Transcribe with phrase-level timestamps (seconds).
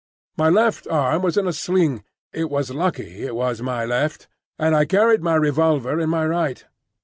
[0.35, 2.03] My left arm was in a sling
[2.33, 4.27] (it was lucky it was my left),
[4.57, 6.65] and I carried my revolver in my right.